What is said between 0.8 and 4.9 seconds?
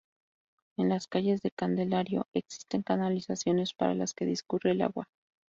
las calles de Candelario existen canalizaciones por las que discurre el